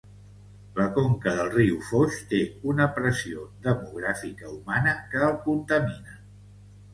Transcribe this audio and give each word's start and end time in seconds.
La 0.77 0.85
conca 0.93 1.33
del 1.39 1.51
riu 1.55 1.75
Foix 1.89 2.17
té 2.31 2.39
una 2.73 2.87
pressió 2.95 3.43
demogràfica 3.67 4.51
humana 4.55 4.97
que 5.13 5.23
el 5.29 5.39
contamina. 5.47 6.19